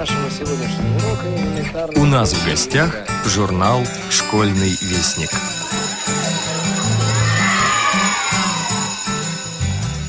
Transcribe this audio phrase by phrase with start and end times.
[0.00, 2.00] нашего сегодняшнего урока элементарно...
[2.00, 5.28] У нас в гостях журнал «Школьный вестник».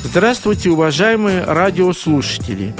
[0.05, 2.73] Здравствуйте, уважаемые радиослушатели!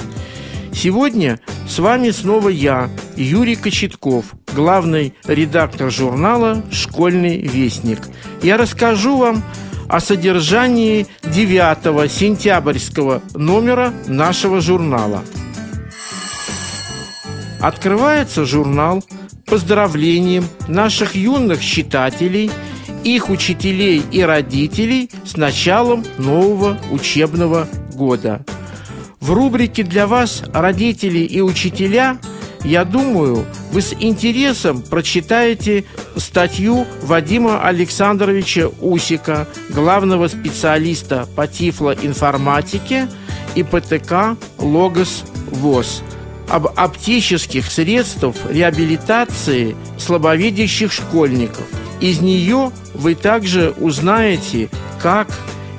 [0.74, 8.00] Сегодня с вами снова я, Юрий Кочетков, главный редактор журнала «Школьный вестник».
[8.42, 9.44] Я расскажу вам
[9.90, 15.26] о содержании 9 сентябрьского номера нашего журнала.
[17.62, 19.04] Открывается журнал
[19.46, 22.50] поздравлением наших юных читателей,
[23.04, 28.44] их учителей и родителей с началом нового учебного года.
[29.20, 32.18] В рубрике «Для вас, родители и учителя»
[32.64, 35.84] Я думаю, вы с интересом прочитаете
[36.16, 43.08] статью Вадима Александровича Усика, главного специалиста по тифлоинформатике
[43.56, 46.04] и ПТК «Логос ВОЗ»
[46.52, 51.66] об оптических средствах реабилитации слабовидящих школьников.
[52.00, 54.70] Из нее вы также узнаете,
[55.02, 55.28] как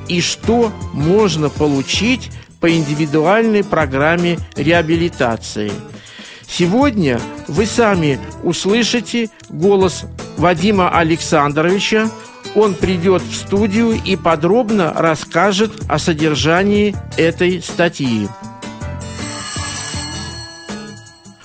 [0.08, 5.72] и что можно получить по индивидуальной программе реабилитации–
[6.52, 10.04] Сегодня вы сами услышите голос
[10.36, 12.10] Вадима Александровича.
[12.54, 18.28] Он придет в студию и подробно расскажет о содержании этой статьи.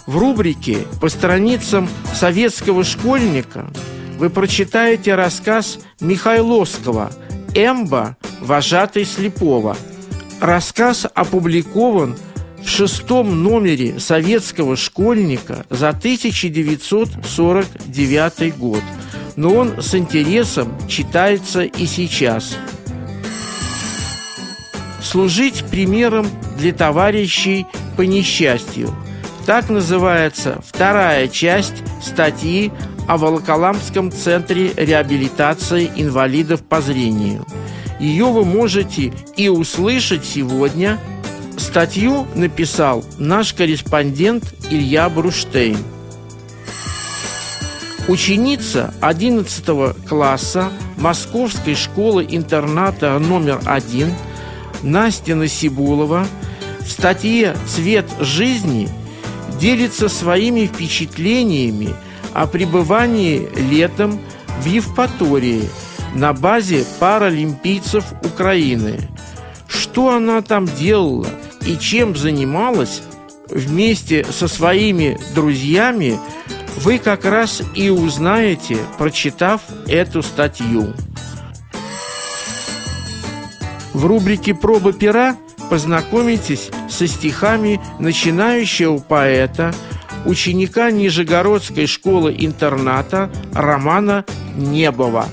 [0.07, 3.67] В рубрике «По страницам советского школьника»
[4.17, 7.11] вы прочитаете рассказ Михайловского
[7.53, 8.15] «Эмба.
[8.39, 9.75] Вожатый слепого».
[10.39, 12.15] Рассказ опубликован
[12.63, 18.83] в шестом номере советского школьника за 1949 год,
[19.35, 22.55] но он с интересом читается и сейчас.
[25.01, 26.27] Служить примером
[26.57, 28.95] для товарищей по несчастью.
[29.47, 32.71] Так называется вторая часть статьи
[33.07, 37.43] о Волоколамском центре реабилитации инвалидов по зрению.
[37.99, 40.99] Ее вы можете и услышать сегодня–
[41.57, 45.77] Статью написал наш корреспондент Илья Бруштейн.
[48.07, 54.13] Ученица 11 класса Московской школы-интерната номер один
[54.81, 56.25] Настя Насибулова
[56.79, 58.87] в статье «Цвет жизни»
[59.59, 61.95] делится своими впечатлениями
[62.33, 64.19] о пребывании летом
[64.61, 65.69] в Евпатории
[66.13, 68.99] на базе паралимпийцев Украины.
[69.67, 71.27] Что она там делала–
[71.67, 73.01] и чем занималась
[73.49, 76.17] вместе со своими друзьями,
[76.77, 80.93] вы как раз и узнаете, прочитав эту статью.
[83.93, 85.35] В рубрике «Проба пера»
[85.69, 89.73] познакомитесь со стихами начинающего поэта,
[90.25, 95.27] ученика Нижегородской школы-интерната Романа Небова.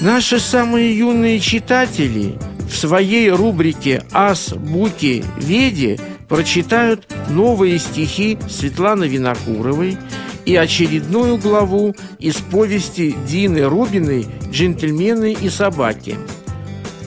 [0.00, 2.38] Наши самые юные читатели–
[2.74, 5.98] в своей рубрике «Ас, Буки, Веди»
[6.28, 9.96] прочитают новые стихи Светланы Винокуровой
[10.44, 16.16] и очередную главу из повести Дины Рубиной «Джентльмены и собаки».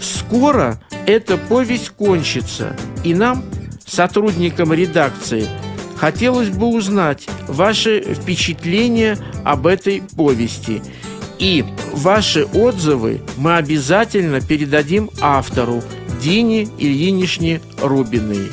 [0.02, 3.44] Скоро эта повесть кончится, и нам,
[3.86, 5.48] сотрудникам редакции,
[5.98, 10.82] хотелось бы узнать ваши впечатления об этой повести–
[11.40, 11.64] и
[11.94, 15.84] ваши отзывы мы обязательно передадим автору
[16.22, 18.50] Дине Ильинишне Рубиной.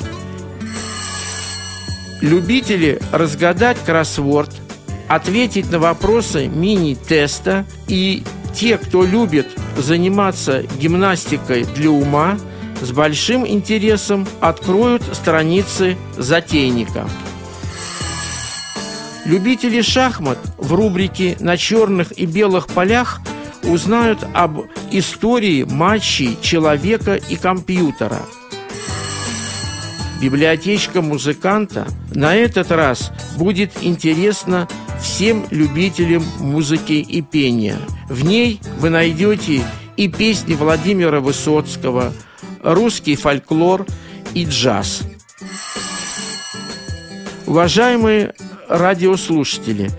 [2.21, 4.51] Любители разгадать кроссворд,
[5.07, 8.23] ответить на вопросы мини-теста и
[8.53, 12.37] те, кто любит заниматься гимнастикой для ума,
[12.81, 17.07] с большим интересом откроют страницы затейника.
[19.25, 23.21] Любители шахмат в рубрике «На черных и белых полях»
[23.63, 28.19] узнают об истории матчей человека и компьютера.
[30.21, 34.67] Библиотечка музыканта на этот раз будет интересна
[35.05, 37.77] всем любителям музыки и пения.
[38.09, 39.61] В ней вы найдете
[39.95, 42.11] и песни Владимира Высоцкого,
[42.63, 43.85] русский фольклор
[44.33, 45.03] и джаз.
[47.45, 48.33] Уважаемые
[48.67, 49.91] радиослушатели,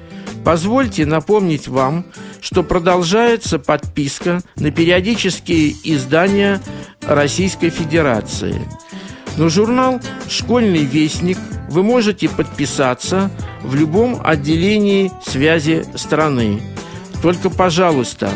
[0.44, 2.04] позвольте напомнить вам,
[2.40, 6.60] что продолжается подписка на периодические издания
[7.02, 8.60] Российской Федерации.
[9.36, 11.36] На журнал «Школьный вестник»
[11.68, 13.30] вы можете подписаться
[13.62, 16.62] в любом отделении связи страны.
[17.20, 18.30] Только, пожалуйста,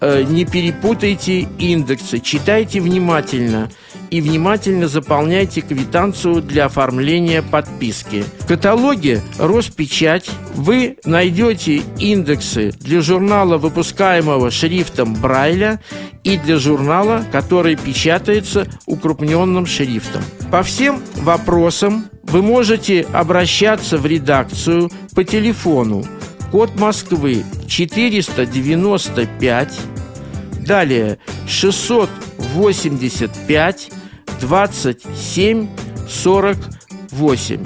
[0.00, 3.70] э, не перепутайте индексы, читайте внимательно
[4.14, 8.24] и внимательно заполняйте квитанцию для оформления подписки.
[8.38, 15.80] В каталоге «Роспечать» вы найдете индексы для журнала, выпускаемого шрифтом Брайля,
[16.22, 20.22] и для журнала, который печатается укрупненным шрифтом.
[20.52, 26.04] По всем вопросам вы можете обращаться в редакцию по телефону
[26.52, 29.80] код Москвы 495,
[30.60, 31.18] далее
[31.48, 33.90] 685
[34.44, 35.68] 27
[36.06, 37.64] 48.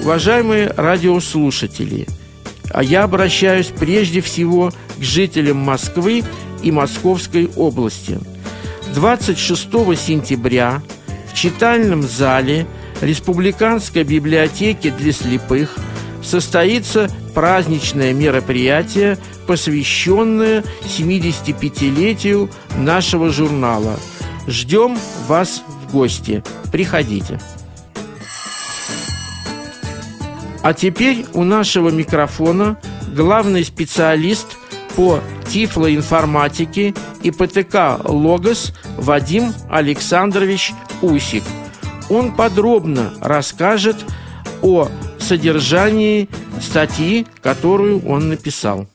[0.00, 2.06] Уважаемые радиослушатели,
[2.70, 6.24] а я обращаюсь прежде всего к жителям Москвы
[6.62, 8.18] и Московской области.
[8.94, 9.62] 26
[9.98, 10.80] сентября
[11.30, 12.66] в читальном зале
[13.02, 15.76] Республиканской библиотеки для слепых
[16.22, 22.48] состоится праздничное мероприятие, посвященное 75-летию
[22.78, 23.98] нашего журнала.
[24.46, 26.42] Ждем вас в гости.
[26.70, 27.38] Приходите.
[30.62, 32.78] А теперь у нашего микрофона
[33.14, 34.46] главный специалист
[34.94, 40.72] по тифлоинформатике и ПТК «Логос» Вадим Александрович
[41.02, 41.42] Усик.
[42.08, 43.96] Он подробно расскажет
[44.60, 44.88] о
[45.18, 46.28] содержании
[46.60, 48.86] статьи, которую он написал.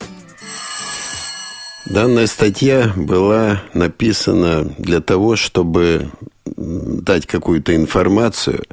[1.90, 6.10] Данная статья была написана для того, чтобы
[6.46, 8.64] дать какую-то информацию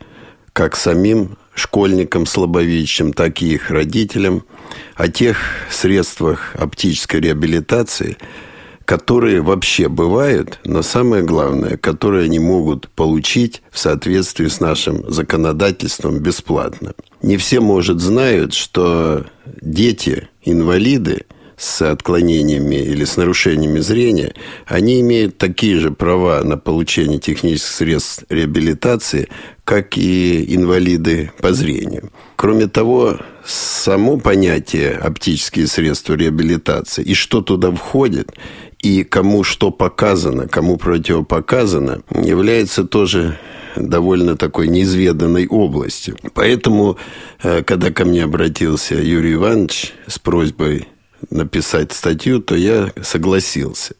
[0.53, 4.43] как самим школьникам слабовидящим, так и их родителям
[4.97, 5.39] о тех
[5.71, 8.17] средствах оптической реабилитации,
[8.85, 16.19] которые вообще бывают, но самое главное, которые они могут получить в соответствии с нашим законодательством
[16.19, 16.95] бесплатно.
[17.23, 19.25] Не все, может, знают, что
[19.63, 21.27] дети, инвалиды
[21.57, 24.35] с отклонениями или с нарушениями зрения,
[24.67, 29.29] они имеют такие же права на получение технических средств реабилитации,
[29.65, 32.11] как и инвалиды по зрению.
[32.37, 38.33] Кроме того, само понятие оптические средства реабилитации и что туда входит,
[38.81, 43.39] и кому что показано, кому противопоказано, является тоже
[43.77, 46.17] довольно такой неизведанной областью.
[46.35, 46.99] Поэтому,
[47.43, 50.87] э, когда ко мне обратился Юрий Иванович с просьбой
[51.31, 53.95] написать статью, то я согласился.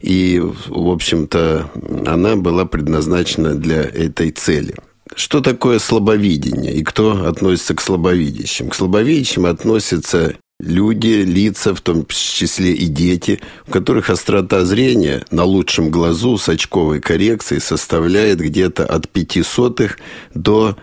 [0.00, 1.70] И, в общем-то,
[2.06, 4.74] она была предназначена для этой цели.
[5.14, 8.70] Что такое слабовидение и кто относится к слабовидящим?
[8.70, 15.44] К слабовидящим относятся люди, лица, в том числе и дети, у которых острота зрения на
[15.44, 19.98] лучшем глазу с очковой коррекцией составляет где-то от пяти сотых
[20.34, 20.76] до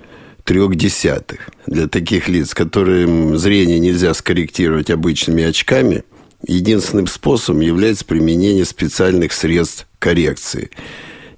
[0.50, 1.52] трех десятых.
[1.68, 6.04] Для таких лиц, которым зрение нельзя скорректировать обычными очками,
[6.48, 10.72] единственным способом является применение специальных средств коррекции.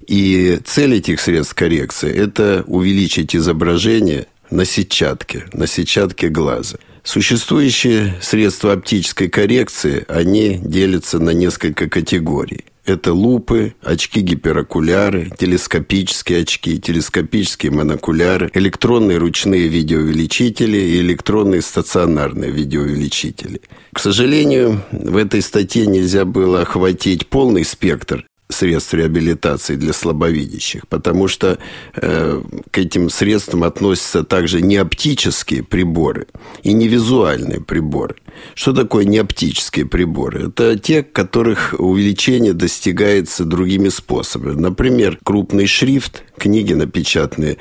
[0.08, 8.74] И цель этих средств коррекции– это увеличить изображение на сетчатке, на сетчатке глаза– Существующие средства
[8.74, 12.64] оптической коррекции, они делятся на несколько категорий.
[12.84, 23.60] Это лупы, очки-гиперокуляры, телескопические очки, телескопические монокуляры, электронные ручные видеоувеличители и электронные стационарные видеоувеличители.
[23.92, 31.28] К сожалению, в этой статье нельзя было охватить полный спектр средств реабилитации для слабовидящих, потому
[31.28, 31.58] что
[31.94, 36.26] э, к этим средствам относятся также не оптические приборы
[36.62, 38.16] и не визуальные приборы.
[38.54, 40.48] Что такое не оптические приборы?
[40.48, 44.58] Это те, которых увеличение достигается другими способами.
[44.58, 47.58] Например, крупный шрифт, книги напечатанные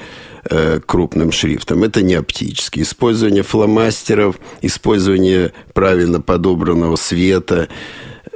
[0.49, 1.83] э, крупным шрифтом.
[1.83, 2.83] Это не оптический.
[2.83, 7.67] Использование фломастеров, использование правильно подобранного света–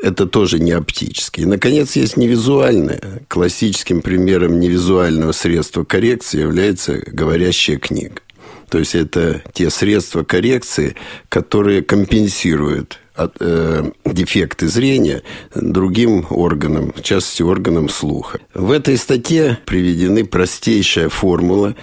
[0.01, 1.43] это тоже не оптический.
[1.43, 3.23] И, наконец, есть невизуальное.
[3.27, 8.21] Классическим примером невизуального средства коррекции является говорящая книга.
[8.69, 10.95] То есть это те средства коррекции,
[11.29, 18.39] которые компенсируют от, э, дефекты зрения другим органам, в частности органам слуха.
[18.53, 21.75] В этой статье приведены простейшая формула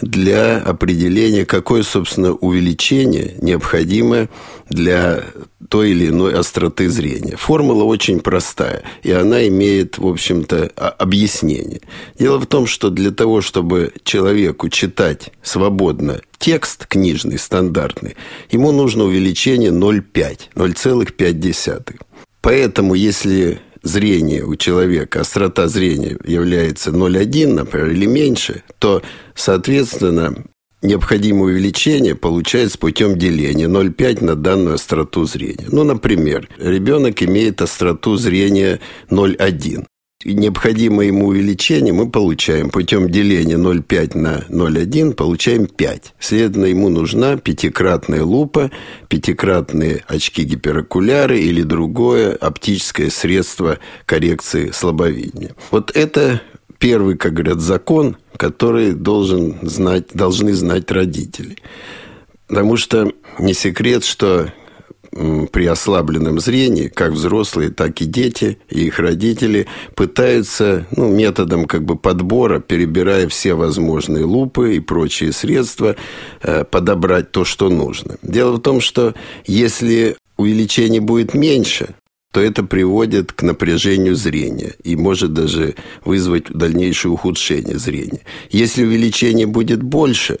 [0.00, 4.28] для определения, какое, собственно, увеличение необходимо
[4.70, 5.24] для
[5.68, 7.36] той или иной остроты зрения.
[7.36, 11.80] Формула очень простая, и она имеет, в общем-то, объяснение.
[12.18, 18.16] Дело в том, что для того, чтобы человеку читать свободно текст книжный, стандартный,
[18.50, 22.00] ему нужно увеличение 0,5, 0,5.
[22.40, 29.02] Поэтому, если зрение у человека, острота зрения является 0,1, например, или меньше, то,
[29.34, 30.44] соответственно,
[30.82, 35.66] необходимое увеличение получается путем деления 0,5 на данную остроту зрения.
[35.70, 38.80] Ну, например, ребенок имеет остроту зрения
[39.10, 39.86] 0,1.
[40.24, 46.14] Необходимое ему увеличение мы получаем путем деления 0,5 на 0,1, получаем 5.
[46.18, 48.70] Следовательно, ему нужна пятикратная лупа,
[49.08, 55.54] пятикратные очки-гиперокуляры или другое оптическое средство коррекции слабовидения.
[55.70, 56.42] Вот это
[56.78, 61.58] первый, как говорят, закон, который должен знать, должны знать родители.
[62.48, 64.52] Потому что не секрет, что
[65.50, 71.84] при ослабленном зрении, как взрослые, так и дети и их родители пытаются ну, методом как
[71.84, 75.96] бы подбора, перебирая все возможные лупы и прочие средства,
[76.42, 78.16] э, подобрать то, что нужно.
[78.22, 79.14] Дело в том, что
[79.46, 81.94] если увеличение будет меньше,
[82.32, 88.20] то это приводит к напряжению зрения и может даже вызвать дальнейшее ухудшение зрения.
[88.50, 90.38] Если увеличение будет больше,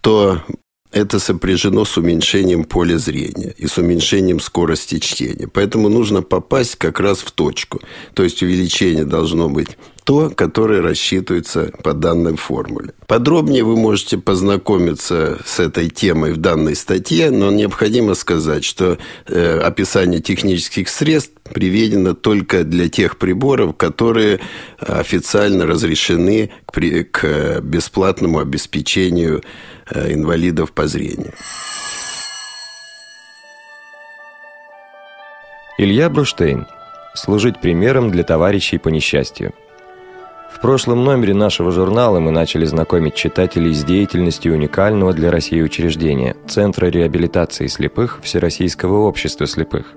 [0.00, 0.42] то
[0.92, 5.48] это сопряжено с уменьшением поля зрения и с уменьшением скорости чтения.
[5.48, 7.80] Поэтому нужно попасть как раз в точку.
[8.14, 9.76] То есть увеличение должно быть
[10.08, 12.94] то, которое рассчитывается по данной формуле.
[13.06, 18.96] Подробнее вы можете познакомиться с этой темой в данной статье, но необходимо сказать, что
[19.26, 24.40] э, описание технических средств приведено только для тех приборов, которые
[24.78, 29.42] официально разрешены к, к бесплатному обеспечению
[29.90, 31.32] Э, инвалидов по зрению.
[35.78, 36.66] Илья Бруштейн.
[37.14, 39.54] Служить примером для товарищей по несчастью.
[40.50, 46.36] В прошлом номере нашего журнала мы начали знакомить читателей с деятельностью уникального для России учреждения
[46.46, 49.92] Центра реабилитации слепых Всероссийского общества слепых,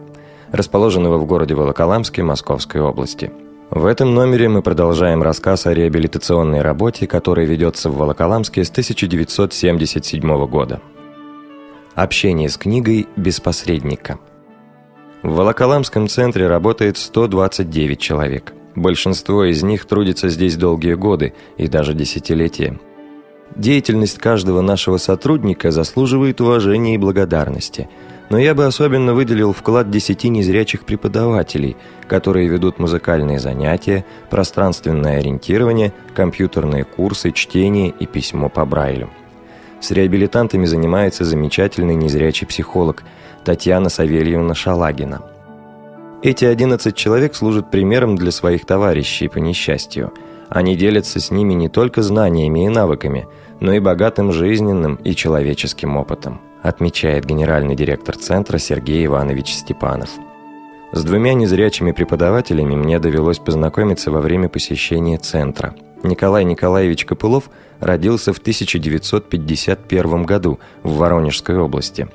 [0.51, 3.31] расположенного в городе Волоколамске Московской области–
[3.72, 10.46] в этом номере мы продолжаем рассказ о реабилитационной работе, которая ведется в Волоколамске с 1977
[10.48, 10.81] года.
[11.96, 14.20] Общение с книгой без посредника.
[15.24, 18.53] В Волоколамском центре работает 129 человек.
[18.75, 22.80] Большинство из них трудится здесь долгие годы и даже десятилетия.
[23.56, 27.90] Деятельность каждого нашего сотрудника заслуживает уважения и благодарности–
[28.32, 31.75] но я бы особенно выделил вклад десяти незрячих преподавателей,
[32.08, 39.10] которые ведут музыкальные занятия, пространственное ориентирование, компьютерные курсы, чтение и письмо по Брайлю.
[39.82, 43.04] С реабилитантами занимается замечательный незрячий психолог
[43.44, 45.24] Татьяна Савельевна Шалагина.
[46.24, 50.13] Эти 11 человек служат примером для своих товарищей по несчастью.
[50.50, 53.28] Они делятся с ними не только знаниями и навыками,
[53.60, 60.10] но и богатым жизненным и человеческим опытом отмечает генеральный директор центра Сергей Иванович Степанов.
[60.92, 65.74] С двумя незрячими преподавателями мне довелось познакомиться во время посещения центра.
[66.04, 67.50] Николай Николаевич Копылов
[67.80, 72.10] родился в 1951 году в Воронежской области.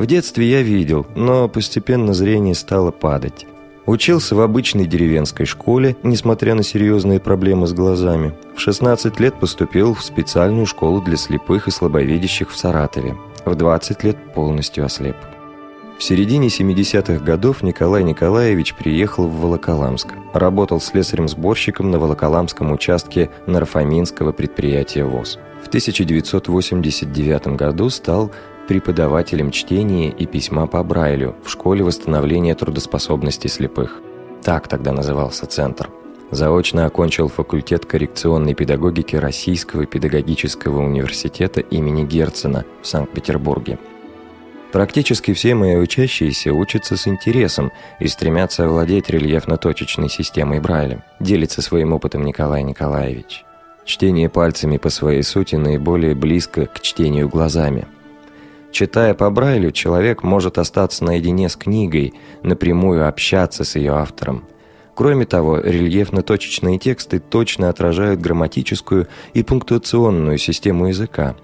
[0.00, 3.46] В детстве я видел, но постепенно зрение стало падать.
[3.84, 8.34] Учился в обычной деревенской школе, несмотря на серьезные проблемы с глазами.
[8.56, 13.14] В 16 лет поступил в специальную школу для слепых и слабовидящих в Саратове.
[13.44, 15.16] В 20 лет полностью ослеп.
[15.98, 20.14] В середине 70-х годов Николай Николаевич приехал в Волоколамск.
[20.32, 25.38] Работал слесарем-сборщиком на Волоколамском участке Нарфаминского предприятия ВОЗ.
[25.62, 28.30] В 1989 году стал
[28.70, 34.00] преподавателем чтения и письма по Брайлю в школе восстановления трудоспособности слепых.
[34.44, 35.90] Так тогда назывался центр–
[36.30, 43.80] Заочно окончил факультет коррекционной педагогики Российского педагогического университета имени Герцена в Санкт-Петербурге.
[44.70, 51.94] Практически все мои учащиеся учатся с интересом и стремятся овладеть рельефно-точечной системой Брайля, делится своим
[51.94, 53.44] опытом Николай Николаевич.
[53.84, 57.88] Чтение пальцами по своей сути наиболее близко к чтению глазами.
[58.72, 64.44] Читая по Брайлю, человек может остаться наедине с книгой, напрямую общаться с ее автором–
[65.00, 71.36] Кроме того, рельефно-точечные тексты точно отражают грамматическую и пунктуационную систему языка.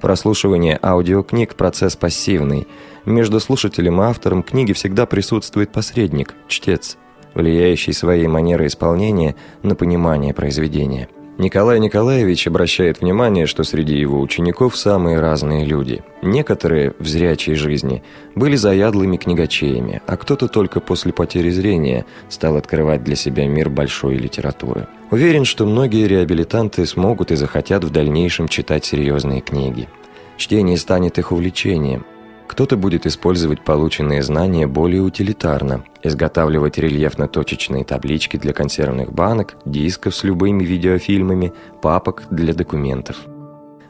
[0.00, 2.66] Прослушивание аудиокниг– процесс пассивный.
[3.04, 6.96] Между слушателем и автором книги всегда присутствует посредник, чтец,
[7.34, 14.76] влияющий своей манерой исполнения на понимание произведения– Николай Николаевич обращает внимание, что среди его учеников
[14.76, 16.02] самые разные люди.
[16.20, 18.02] Некоторые в зрячей жизни
[18.34, 24.16] были заядлыми книгачеями, а кто-то только после потери зрения стал открывать для себя мир большой
[24.16, 24.88] литературы.
[25.10, 29.88] Уверен, что многие реабилитанты смогут и захотят в дальнейшем читать серьезные книги.
[30.36, 32.04] Чтение станет их увлечением.
[32.52, 40.22] Кто-то будет использовать полученные знания более утилитарно, изготавливать рельефно-точечные таблички для консервных банок, дисков с
[40.22, 43.16] любыми видеофильмами, папок для документов.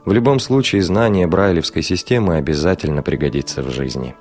[0.05, 4.15] В любом случае, знание брайлевской системы обязательно пригодится в жизни.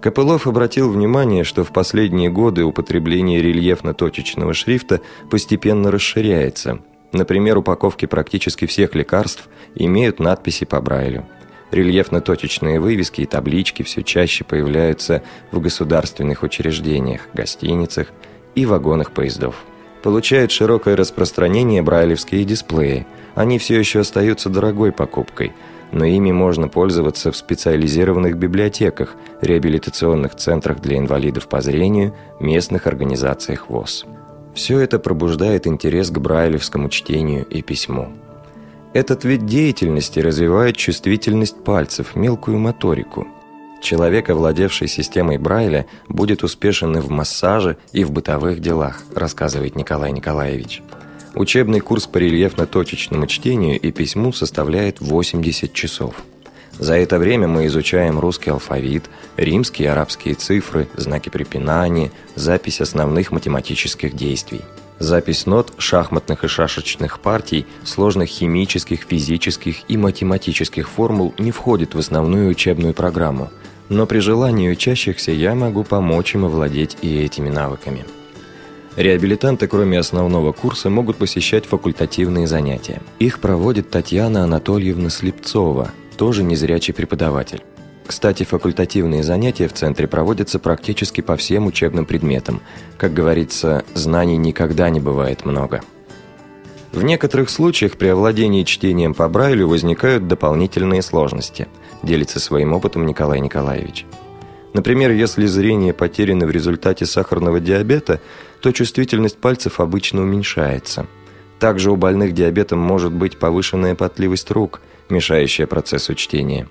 [0.00, 6.80] Копылов обратил внимание, что в последние годы употребление рельефно-точечного шрифта постепенно расширяется.
[7.12, 11.24] Например, упаковки практически всех лекарств имеют надписи по Брайлю.
[11.70, 18.08] Рельефно-точечные вывески и таблички все чаще появляются в государственных учреждениях, гостиницах
[18.54, 19.64] и вагонах поездов.
[20.02, 23.06] Получают широкое распространение брайлевские дисплеи.
[23.34, 25.52] Они все еще остаются дорогой покупкой–
[25.94, 33.70] но ими можно пользоваться в специализированных библиотеках, реабилитационных центрах для инвалидов по зрению, местных организациях
[33.70, 34.04] ВОЗ.
[34.54, 38.12] Все это пробуждает интерес к брайлевскому чтению и письму.
[38.94, 43.26] Этот вид деятельности развивает чувствительность пальцев, мелкую моторику.
[43.82, 50.12] Человек, овладевший системой Брайля, будет успешен и в массаже, и в бытовых делах, рассказывает Николай
[50.12, 50.80] Николаевич.
[51.34, 56.14] Учебный курс по рельефно-точечному чтению и письму составляет 80 часов.
[56.78, 63.32] За это время мы изучаем русский алфавит, римские и арабские цифры, знаки препинания, запись основных
[63.32, 64.60] математических действий.
[64.98, 71.98] Запись нот шахматных и шашечных партий, сложных химических, физических и математических формул не входит в
[71.98, 73.50] основную учебную программу,
[73.88, 78.04] но при желании учащихся я могу помочь им овладеть и этими навыками.
[78.96, 83.02] Реабилитанты, кроме основного курса, могут посещать факультативные занятия.
[83.18, 87.62] Их проводит Татьяна Анатольевна Слепцова, тоже незрячий преподаватель.
[88.06, 92.60] Кстати, факультативные занятия в центре проводятся практически по всем учебным предметам.
[92.98, 95.80] Как говорится, знаний никогда не бывает много.
[96.92, 101.66] В некоторых случаях при овладении чтением по Брайлю возникают дополнительные сложности,
[102.02, 104.06] делится своим опытом Николай Николаевич.
[104.74, 108.20] Например, если зрение потеряно в результате сахарного диабета,
[108.60, 111.06] то чувствительность пальцев обычно уменьшается.
[111.58, 116.68] Также у больных диабетом может быть повышенная потливость рук, мешающая процессу чтения.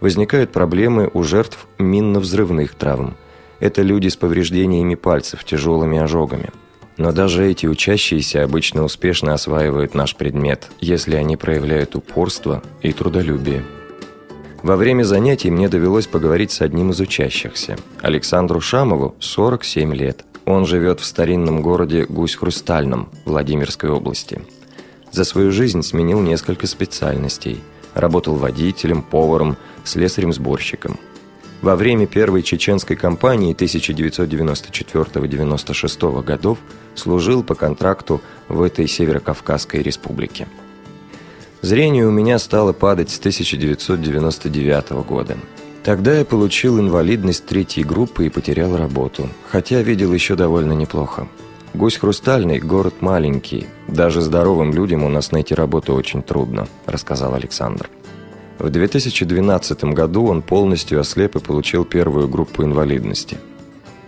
[0.00, 3.16] Возникают проблемы у жертв минно-взрывных травм.
[3.60, 6.50] Это люди с повреждениями пальцев, тяжелыми ожогами.
[6.98, 13.64] Но даже эти учащиеся обычно успешно осваивают наш предмет, если они проявляют упорство и трудолюбие.
[14.62, 20.24] Во время занятий мне довелось поговорить с одним из учащихся, Александру Шамову, 47 лет.
[20.44, 24.40] Он живет в старинном городе Гусь-Хрустальном, Владимирской области.
[25.12, 27.62] За свою жизнь сменил несколько специальностей.
[27.94, 29.56] Работал водителем, поваром,
[29.86, 30.98] слесарем-сборщиком.
[31.62, 36.58] Во время первой чеченской кампании 1994-96 годов
[36.94, 40.46] служил по контракту в этой Северокавказской республике.
[41.62, 45.36] Зрение у меня стало падать с 1999 года.
[45.82, 51.28] Тогда я получил инвалидность третьей группы и потерял работу, хотя видел еще довольно неплохо.
[51.74, 53.66] Гусь Хрустальный– город маленький.
[53.86, 57.88] Даже здоровым людям у нас найти работу очень трудно, рассказал Александр.
[58.58, 63.38] В 2012 году он полностью ослеп и получил первую группу инвалидности–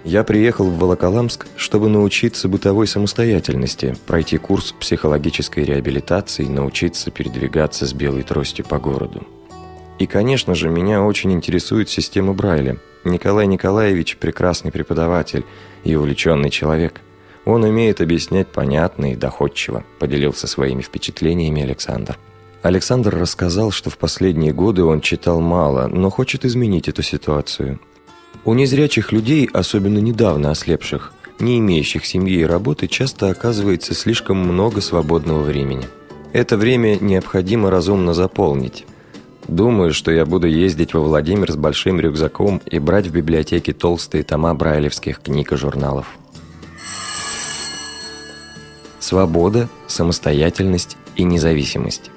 [0.08, 7.92] я приехал в Волоколамск, чтобы научиться бытовой самостоятельности, пройти курс психологической реабилитации научиться передвигаться с
[7.92, 9.26] белой тростью по городу.
[9.98, 12.78] И, конечно же, меня очень интересует система Брайля.
[13.04, 15.44] Николай Николаевич– прекрасный преподаватель
[15.84, 17.02] и увлеченный человек.
[17.44, 22.18] Он умеет объяснять понятно и доходчиво, поделился своими впечатлениями Александр.
[22.62, 27.80] Александр рассказал, что в последние годы он читал мало, но хочет изменить эту ситуацию.
[28.44, 34.80] У незрячих людей, особенно недавно ослепших, не имеющих семьи и работы, часто оказывается слишком много
[34.80, 35.86] свободного времени.
[36.32, 38.86] Это время необходимо разумно заполнить.
[39.46, 44.24] Думаю, что я буду ездить во Владимир с большим рюкзаком и брать в библиотеке толстые
[44.24, 46.06] тома брайлевских книг и журналов.
[48.98, 52.10] Свобода, самостоятельность и независимость.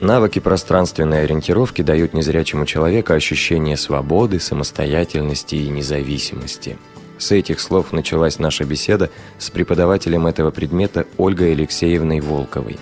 [0.00, 6.76] Навыки пространственной ориентировки дают незрячему человеку ощущение свободы, самостоятельности и независимости.
[7.16, 12.78] С этих слов началась наша беседа с преподавателем этого предмета Ольгой Алексеевной Волковой.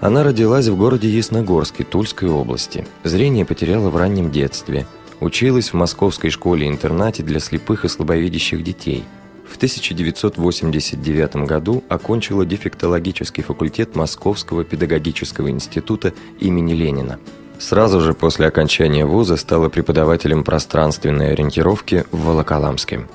[0.00, 2.88] Она родилась в городе Ясногорске Тульской области.
[3.04, 4.84] Зрение потеряла в раннем детстве.
[5.20, 9.04] Училась в московской школе-интернате для слепых и слабовидящих детей–
[9.52, 17.18] в 1989 году окончила дефектологический факультет Московского педагогического института имени Ленина.
[17.58, 23.06] Сразу же после окончания вуза стала преподавателем пространственной ориентировки в Волоколамске.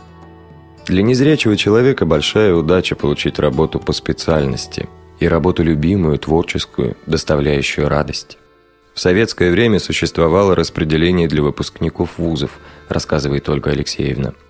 [0.86, 4.88] Для незрячего человека большая удача получить работу по специальности
[5.19, 8.38] и работу любимую, творческую, доставляющую радость.
[8.93, 12.52] В советское время существовало распределение для выпускников вузов,
[12.89, 14.34] рассказывает Ольга Алексеевна–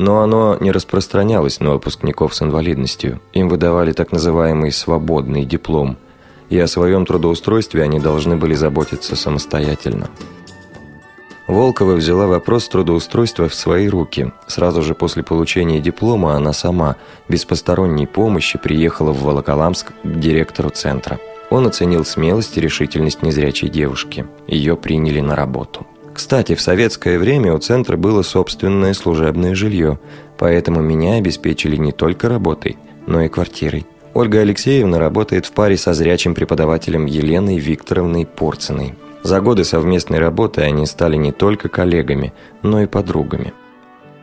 [0.00, 3.20] но оно не распространялось на выпускников с инвалидностью.
[3.34, 5.98] Им выдавали так называемый «свободный диплом»,
[6.48, 10.08] и о своем трудоустройстве они должны были заботиться самостоятельно.
[11.46, 14.32] Волкова взяла вопрос трудоустройства в свои руки.
[14.46, 16.96] Сразу же после получения диплома она сама,
[17.28, 21.18] без посторонней помощи, приехала в Волоколамск к директору центра.
[21.50, 24.26] Он оценил смелость и решительность незрячей девушки.
[24.46, 25.86] Ее приняли на работу.
[26.12, 29.98] Кстати, в советское время у центра было собственное служебное жилье,
[30.38, 33.86] поэтому меня обеспечили не только работой, но и квартирой.
[34.12, 38.94] Ольга Алексеевна работает в паре со зрячим преподавателем Еленой Викторовной Порциной.
[39.22, 43.52] За годы совместной работы они стали не только коллегами, но и подругами.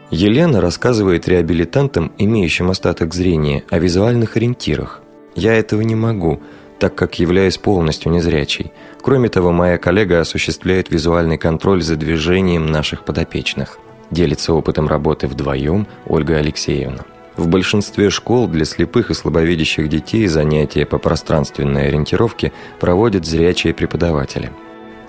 [0.10, 5.02] Елена рассказывает реабилитантам, имеющим остаток зрения, о визуальных ориентирах.
[5.36, 6.42] «Я этого не могу»,
[6.80, 8.72] так как являюсь полностью незрячей.
[9.02, 13.80] Кроме того, моя коллега осуществляет визуальный контроль за движением наших подопечных.
[14.12, 17.04] Делится опытом работы вдвоем Ольга Алексеевна.
[17.36, 24.52] В большинстве школ для слепых и слабовидящих детей занятия по пространственной ориентировке проводят зрячие преподаватели.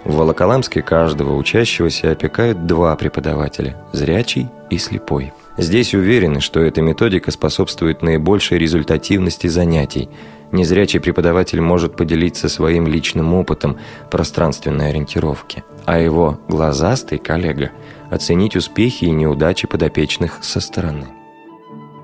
[0.05, 5.33] В Волоколамске каждого учащегося опекают два преподавателя– зрячий и слепой.
[5.57, 10.09] Здесь уверены, что эта методика способствует наибольшей результативности занятий–
[10.51, 13.77] Незрячий преподаватель может поделиться своим личным опытом
[14.11, 17.71] пространственной ориентировки, а его глазастый коллега
[18.11, 21.07] оценить успехи и неудачи подопечных со стороны.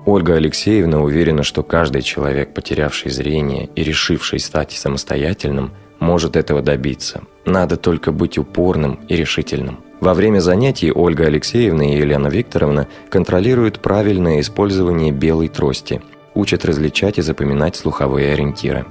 [0.05, 7.21] Ольга Алексеевна уверена, что каждый человек, потерявший зрение и решивший стать самостоятельным, может этого добиться.
[7.45, 9.79] Надо только быть упорным и решительным.
[9.99, 16.01] Во время занятий Ольга Алексеевна и Елена Викторовна контролируют правильное использование белой трости–
[16.35, 18.85] учат различать и запоминать слуховые ориентиры.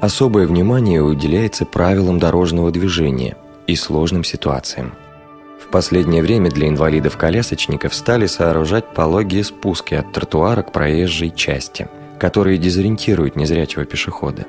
[0.00, 4.94] Особое внимание уделяется правилам дорожного движения и сложным ситуациям.
[5.60, 12.58] В последнее время для инвалидов-колясочников стали сооружать пологие спуски от тротуара к проезжей части, которые
[12.58, 14.44] дезориентируют незрячего пешехода.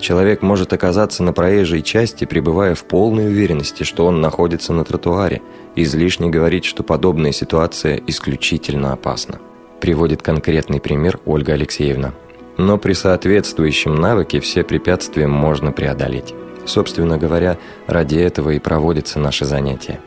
[0.00, 5.42] Человек может оказаться на проезжей части, пребывая в полной уверенности, что он находится на тротуаре,
[5.76, 9.40] излишне говорить, что подобная ситуация исключительно опасна
[9.80, 12.12] приводит конкретный пример Ольга Алексеевна.
[12.56, 16.34] Но при соответствующем навыке все препятствия можно преодолеть.
[16.66, 19.98] Собственно говоря, ради этого и проводятся наши занятия.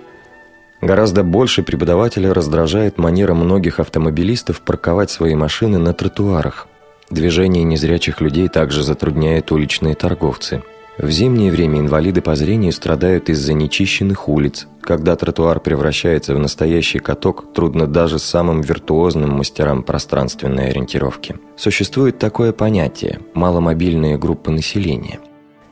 [0.81, 6.67] Гораздо больше преподавателя раздражает манера многих автомобилистов парковать свои машины на тротуарах.
[7.13, 10.63] Движение незрячих людей также затрудняет уличные торговцы–
[10.97, 14.67] в зимнее время инвалиды по зрению страдают из-за нечищенных улиц.
[14.81, 21.37] Когда тротуар превращается в настоящий каток, трудно даже самым виртуозным мастерам пространственной ориентировки.
[21.57, 25.19] Существует такое понятие– маломобильные группы населения.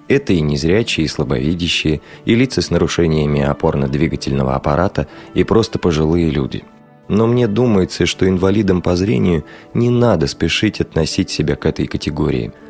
[0.08, 6.64] Это и незрячие, и слабовидящие, и лица с нарушениями опорно-двигательного аппарата, и просто пожилые люди.
[7.08, 12.52] Но мне думается, что инвалидам по зрению не надо спешить относить себя к этой категории–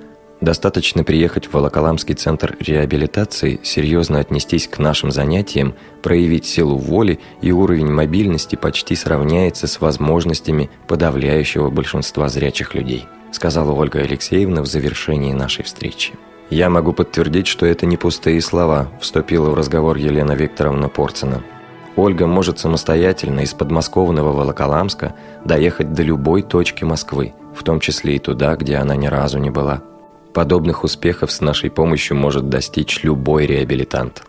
[0.42, 7.52] Достаточно приехать в Волоколамский центр реабилитации, серьезно отнестись к нашим занятиям, проявить силу воли, и
[7.52, 15.32] уровень мобильности почти сравняется с возможностями подавляющего большинства зрячих людей, сказала Ольга Алексеевна в завершении
[15.32, 16.14] нашей встречи.
[16.50, 21.44] «Я могу подтвердить, что это не пустые слова»,– вступила в разговор Елена Викторовна Порцина.
[21.96, 28.20] Ольга может самостоятельно из подмосковного Волоколамска доехать до любой точки Москвы, в том числе и
[28.20, 29.82] туда, где она ни разу не была.
[30.34, 34.24] Подобных успехов с нашей помощью может достичь любой реабилитант.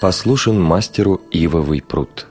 [0.00, 2.28] Послушен мастеру Ивовый пруд.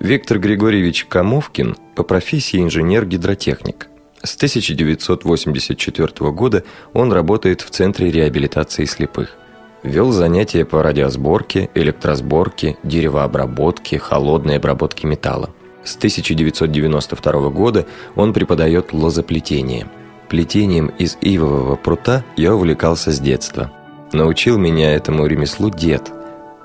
[0.00, 3.88] Виктор Григорьевич Камовкин по профессии инженер-гидротехник.
[4.22, 9.36] С 1984 года он работает в Центре реабилитации слепых.
[9.84, 15.50] Вел занятия по радиосборке, электросборке, деревообработке, холодной обработке металла.
[15.84, 19.86] С 1992 года он преподает лозоплетение–
[20.28, 23.70] Плетением из ивового прута я увлекался с детства.
[24.12, 26.12] Научил меня этому ремеслу дед.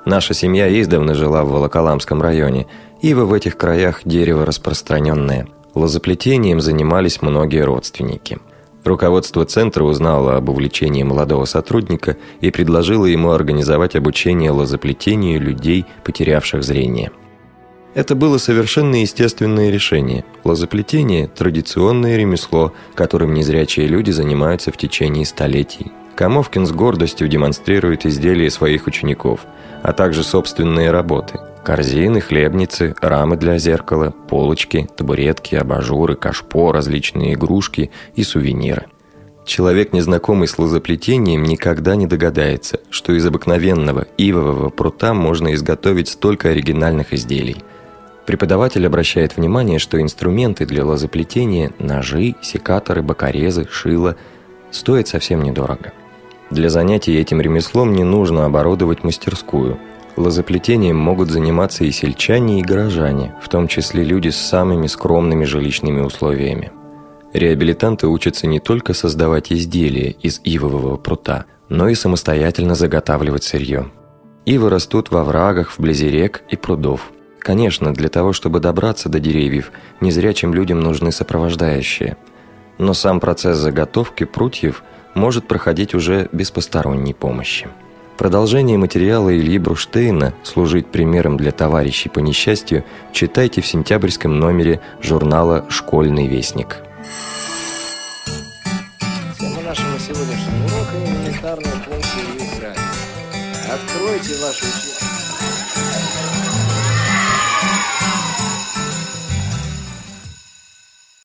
[0.05, 2.67] Наша семья издавна жила в Волоколамском районе.
[3.01, 5.47] Ива в этих краях дерево распространенное.
[5.75, 8.39] Лозоплетением занимались многие родственники.
[8.89, 16.63] Руководство центра узнало об увлечении молодого сотрудника и предложило ему организовать обучение лозоплетению людей, потерявших
[16.63, 17.11] зрение.
[17.93, 20.25] Это было совершенно естественное решение.
[20.43, 25.91] Лозоплетение– традиционное ремесло, которым незрячие люди занимаются в течение столетий.
[26.15, 29.41] Камовкин с гордостью демонстрирует изделия своих учеников,
[29.83, 37.91] а также собственные работы– корзины, хлебницы, рамы для зеркала, полочки, табуретки, абажуры, кашпо, различные игрушки
[38.15, 38.87] и сувениры.
[39.45, 46.49] Человек, незнакомый с лозоплетением, никогда не догадается, что из обыкновенного ивового прута можно изготовить столько
[46.49, 47.57] оригинальных изделий–
[48.29, 54.17] Преподаватель обращает внимание, что инструменты для лозоплетения, ножи, секаторы, бокорезы, шило
[54.69, 55.93] стоят совсем недорого.
[56.51, 59.79] Для занятий этим ремеслом не нужно оборудовать мастерскую.
[60.19, 66.01] Лозоплетением могут заниматься и сельчане, и горожане, в том числе люди с самыми скромными жилищными
[66.01, 66.73] условиями.
[67.31, 73.91] Реабилитанты учатся не только создавать изделия из ивового прута, но и самостоятельно заготавливать сырье.
[74.45, 77.13] Ивы растут во врагах, вблизи рек и прудов.
[77.39, 82.17] Конечно, для того, чтобы добраться до деревьев, незрячим людям нужны сопровождающие.
[82.77, 84.83] Но сам процесс заготовки прутьев
[85.15, 87.69] может проходить уже без посторонней помощи.
[88.19, 95.65] Продолжение материала Ильи Бруштейна «Служить примером для товарищей по несчастью» читайте в сентябрьском номере журнала
[95.69, 96.79] «Школьный вестник».
[99.39, 102.19] Тема нашего сегодняшнего урока– элементарные функции.
[103.71, 104.88] Откройте учебники.